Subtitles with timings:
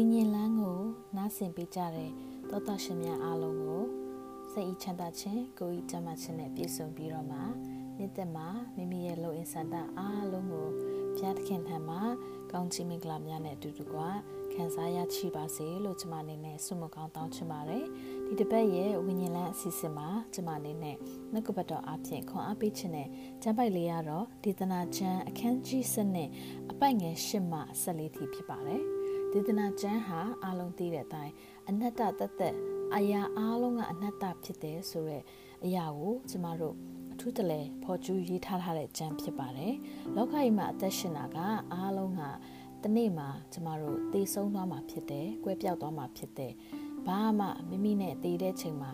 [0.00, 0.80] ဝိညာဉ်လန်းကို
[1.16, 2.10] နားဆင်ပေးကြတဲ့
[2.48, 3.84] သောတာရှင်များအားလုံးကို
[4.52, 7.38] စိတ်ဤချမ်းသာခြင်းကိုယ်ဤကျမ်းမာခြင်းနဲ့ပြည့်စုံပြီးတော့မှ
[7.98, 10.68] နေ့သက်မှာမိမိရဲ့လုံအင်စန္ဒအားလုံးကို
[11.16, 12.00] ဘုရားသခင်ထံမှာ
[12.52, 13.96] ကောင်းချီးမင်္ဂလာများနဲ့အတူတူက
[14.54, 17.84] ခံစားရရှိပါစေလို့ကျွန်မအနေနဲ့ဆုမကောင်းတောင်းချင်ပါတယ်
[18.26, 20.96] ဒီတစ်ပတ်ရဲ့ဝိညာဉ်လန်းအစီအစဉ်မှာကျွန်မအနေနဲ့
[21.32, 23.08] နှုတ်ကပတ်တော်အပြင်ခွန်အားပေးခြင်းနဲ့
[23.42, 26.28] ကျမ်းပိုက်လေးရတော့ဒေသနာကျမ်းအခန်းကြီးစနစ်
[26.70, 28.99] အပိုက်ငယ်၈မှ၁၄ထိဖြစ်ပါတယ်
[29.32, 31.32] ဒေသနာကျမ်းဟာအားလုံးသိတဲ့အတိုင်း
[31.68, 32.54] အနတ္တတသက်
[32.96, 35.24] အရာအားလုံးကအနတ္တဖြစ်တယ်ဆိုတော့
[35.64, 36.76] အရာကိုကျမတို့
[37.12, 39.74] အထူးတလဲဖော်ကျူးရေးထားထားတဲ့ကျမ်းဖြစ်ပါတယ်။
[40.16, 41.38] လောကကြီးမှာအသက်ရှင်တာက
[41.72, 42.22] အားလုံးက
[42.82, 46.52] တနေ့မှာကျမတို့သေဆုံးသွားမှာဖြစ်တယ်၊ကွဲပြောက်သွားမှာဖြစ်တယ်။
[47.06, 48.90] ဘာမှမိမိနဲ့တည်တဲ့ချိန်မှာ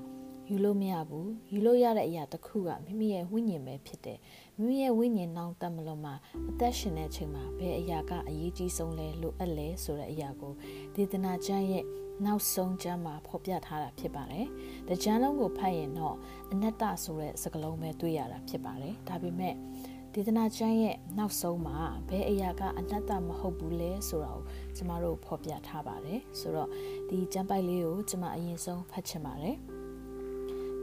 [0.50, 4.18] ယူလို့မရဘူးယူလို့ရတဲ့အရာတစ်ခုကမိမိရဲ့ဝိညာဉ်ပဲဖြစ်တယ်
[4.56, 6.14] မိမိရဲ့ဝိညာဉ်နောင်တမလို့မှာ
[6.50, 10.52] အသက်ရှင်တဲ့အချိန်မှာဘယ်အရာကအရေးကြီးဆုံးလဲလိုအပ်လဲဆိုတဲ့အရာကို
[10.94, 11.84] ဒေသနာကျမ်းရဲ့
[12.24, 14.46] နောက်ဆုံးကျမ်းမှာဖော်ပြထားတာဖြစ်ပါတယ်။
[14.88, 16.16] တကြမ်းလုံးကိုဖတ်ရင်တော့
[16.52, 19.54] အနတ္တဆိုတဲ့စကားလုံးပဲတွေ့ရတာဖြစ်ပါတယ်။ဒါပေမဲ့
[20.14, 24.44] ဒေသနာကျမ်းရဲ့နောက်ဆုံးမှာဘယ်အရာကအနတ္တမဟုတ်ဘူးလဲဆိုတာကို
[24.76, 26.70] ကျမတို့ဖော်ပြထားပါတယ်။ဆိုတော့
[27.08, 29.58] ဒီကျမ်းပိုက်လေးကိုကျမအရင်ဆုံးဖတ်ချင်ပါတယ်။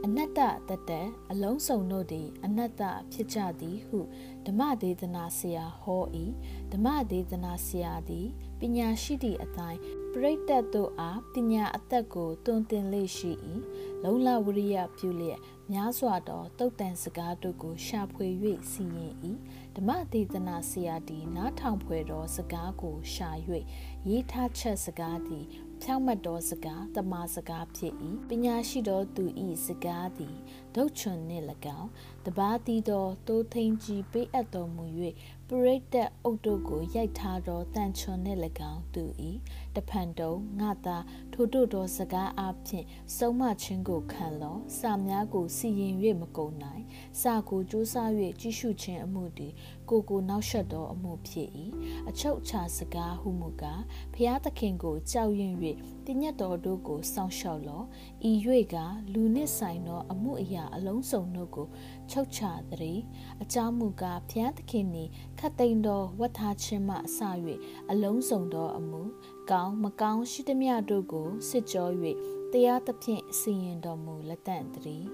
[0.06, 1.00] အနတ္တတတံ
[1.32, 3.98] အလုံးစုံတို့သည် အနတ္တဖြစ်ကြသည်ဟု
[4.46, 6.04] ဓမ္မဒေသနာဆရာဟော၏
[6.72, 8.26] ဓမ္မဒေသနာဆရာသည်
[8.60, 9.80] ပညာရှိသည့်အတိုင်း
[10.12, 13.32] ပရိတတ်တို့အားပညာအသက်ကိုတွင်တင်လေရှိ၏
[14.02, 15.40] လုံလဝရိယပြုလျက်
[15.72, 18.28] များစွာသောတုတ်တန်စကားတို့ကိုရှာဖွေ၍
[18.70, 19.14] စီရင်၏
[19.76, 23.30] ဓမ္မဒေသနာဆရာသည်နားထောင်ဖွယ်သောစကားကိုရှာ၍
[24.08, 25.44] ရေးထားချက်စကားသည်
[25.86, 27.94] ဖြောင့်မတ်သောစကားတမာစကားဖြစ်၏
[28.28, 29.24] ပညာရှိသောသူ၏
[29.66, 30.36] စကားသည်
[30.74, 31.44] ဒုတ်ချွန်နှင့်၎
[31.78, 31.90] င်း
[32.26, 34.84] တပါးတီသောတိုးထင်းကြီးပေးအပ်တော်မူ၍
[35.50, 38.40] ပရိတ်တက်အုတ်တို့ကိုရိုက်ထားသောတန်ချွန်နှင့်၎
[38.72, 39.04] င်းသူ၏
[39.76, 40.96] တဖန်တုံငါသာ
[41.32, 42.84] ထိုတို့သောစကားအပြင်
[43.16, 46.82] စုံမခြင်းကိုခံလောစာများကိုစီရင်၍မကုန်နိုင်
[47.20, 49.52] စာကိုစူးစမ်း၍ကြည့်ရှုခြင်းအမှုသည်
[49.90, 51.48] ကိုကိုနောက်ဆက်သောအမှုဖြစ်၏
[52.08, 53.82] အချုပ်ချာစကားဟုမူကား
[54.14, 55.54] ဖျားသခင်ကိုကြောက်ရွံ့၍
[56.06, 57.82] တညတ်တော်တို့ကိုစောင့်ရှောက်လော
[58.28, 58.32] ဤ၍
[58.74, 58.76] က
[59.12, 61.66] လူနှင့်ဆိုင်သောအမှုအရာအလုံးစုံတို့ကို
[62.10, 62.40] ချုပ်ချ
[62.70, 63.00] သည်
[63.42, 65.08] အကြောင်းမူကားဖျားသခင်သည်
[65.40, 67.18] ခတ်သိမ်းသောဝတ်ထားခြင်းမှအစ၍
[67.90, 69.02] အလုံးစုံသောအမှု
[69.50, 71.88] ကောင်းမကောင်းရှိသမျှတို့ကိုစစ်ကြော၍
[72.52, 75.06] တရားသဖြင့်စီရင်တော်မူလက်တန့်သည်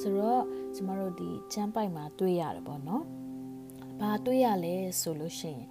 [0.00, 0.44] ဆိုတော့
[0.74, 3.04] ကျမတို့ဒီကျမ်းပိုက်မှာတွေ့ရတယ်ပေါ့နော်။
[4.00, 5.66] ဘာတွေ့ရလဲဆိုလို့ရှိရင်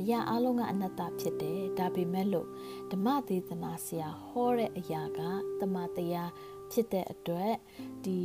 [0.00, 2.48] အရာအလုံးကအနတ္တဖြစ်တယ်ဒါပေမဲ့လို့
[2.90, 5.20] ဓမ္မဒေသနာဆရာဟောတဲ့အရာက
[5.60, 6.30] တမတရား
[6.72, 7.54] ဖြစ်တဲ့အတွက်
[8.04, 8.18] ဒီ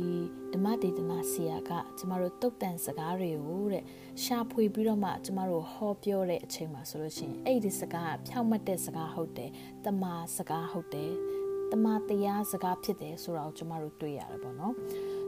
[0.45, 3.84] ဓ မ္မဒေသနာဆရာကကျမတို့တုတ်တန်စကားတွေကိုတဲ့
[4.22, 9.50] ရှာဖွေပြီးတော့မှကျမတို့ဟောပြောတဲ့အချိန်မှာဆိုလို့ရှိရင်အဲ့ဒီစကားကဖြောင့်မတ်တဲ့စကားဟုတ်တယ်
[9.84, 11.12] တမာစကားဟုတ်တယ်
[11.72, 14.74] တမာတရားစကားဖြစ်တယ်ဆိုတာကိုကျမတို့တွေ့ရတယ်ပေါ့နော်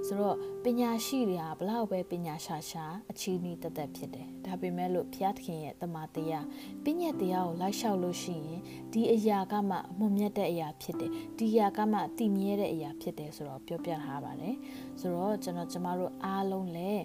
[0.07, 6.47] ဆိုတော့ပညာရှိတွေကဘလောက်ပဲပညာရှာရှာအချီးနှီးတသက်ဖြစ်တယ်ဒါပေမဲ့လို့ဘုရားသခင်ရဲ့တမန်တရား
[6.85, 8.61] ပညာတရားကိုလိုက်လျှောက်လို့ရှိရင်
[8.93, 14.57] ဒီအရာကမှအမွန်မြတ်တဲ့အရာဖြစ်တယ်ဒီအရာကမှတည်မြဲတဲ့အရာဖြစ်တယ်ဆိုတော့ပြောပြထားပါတယ်
[15.01, 17.03] ဆိုတော့ကျွန်တော်ကျမတို့အားလုံးလည်း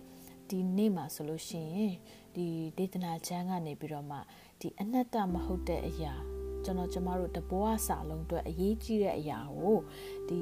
[0.49, 1.93] ဒီနေ့မှာဆိုလို့ရှိရင်
[2.35, 2.45] ဒီ
[2.77, 4.17] ဒေသနာချမ်းကနေပြီးတော့မှ
[4.59, 6.13] ဒီအနတ္တမဟုတ်တဲ့အရာ
[6.63, 9.77] ကျွန်တော်ကျမတို့တဘောအစာလုံးအတွက်အရေးကြီးတဲ့အရာကို
[10.29, 10.41] ဒီ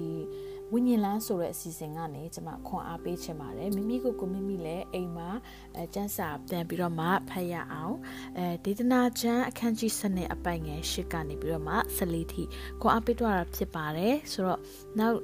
[0.73, 5.29] ဝိညာဉ်လန်းဆိုတဲ့အစီအစဉ်ကနေကျွန်မခွန်အားပေးချင်ပါတယ်မိမိကိုကိုမိမိလည်းအိမ်မှာ
[5.75, 7.95] အဲကျန်းစာပြန်ပြီးတော့မှဖတ်ရအောင်
[8.37, 12.43] အဲဒေသနာကျမ်းအခန်းကြီးစနစ်အပိုင်ငယ်ရှစ်ကနေပြီးတော့မှ14ထိ
[12.81, 14.59] ခွန်အားပေးတော့တာဖြစ်ပါတယ်ဆိုတော့
[14.99, 15.17] နောက်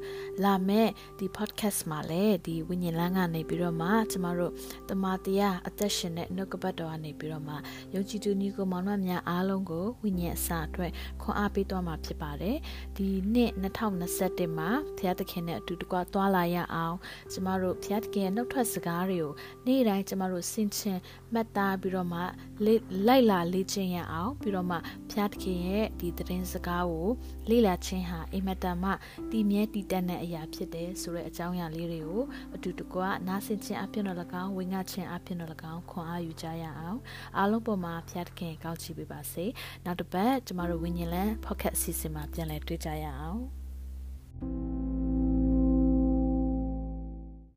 [0.43, 4.53] လာမယ့်ဒီ podcast မှာလည်းဒီဝိညာဉ်လန်းကနေပြီးတော့မှကျမတို့
[4.89, 7.55] တမန်တရားအသက်ရှင်တဲ့နှုတ်ကပတ်တော်ကနေပြီးတော့မှ
[7.93, 10.91] ယုံကြည်သူညီကိုမောင်နှမများအားလုံးကိုဝိညာဉ်အစာအတွက်
[11.21, 12.57] ခွန်အားပေးတော့မှာဖြစ်ပါတယ်
[12.97, 16.97] ဒီနှစ်2021မှာဘုရားသခင်နဲ့အတူတကွသွားလာရအောင်
[17.31, 19.33] ကျမတို့ဘုရားသခင်ရဲ့နှုတ်ထွက်စကားတွေကို
[19.65, 20.99] နေ့တိုင်းကျမတို့ဆင်ခြင်
[21.33, 22.21] မှတ်သားပြီးတော့မှ
[22.65, 24.75] လိုက်လာလေ့ကျင့်ရအောင်ပြီးတော့မှ
[25.09, 27.09] ဘုရားသခင်ရဲ့ဒီသတင်းစကားကို
[27.49, 28.91] လေ့လာခြင်းဟာအိမ်မက်တန်မှ
[29.31, 32.23] တည်မြဲတည်တတ်တဲ့အရာဖြစ်တယ်ဆိုတဲ့အကြောင်းအရာလေးတွေကို
[32.55, 36.99] အတူတကွနားဆင်ခြင်းအပြင်တော်၎င်းဝေငှခြင်းအပြင်တော်၎င်းခွန်အားယူကြရအောင်
[37.37, 39.45] အားလုံးပေါ်မှာဘုရားသခင်ကောင်းချီးပေးပါစေ
[39.85, 44.76] နောက်တစ်ပတ်ကျမတို့ဝိညာဉ်လန်း podcast အစီအစဉ်မှာပြန်လည်တွေ့ကြရအောင်